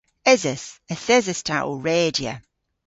[0.33, 0.63] Eses.
[0.93, 2.33] Yth eses ta ow redya.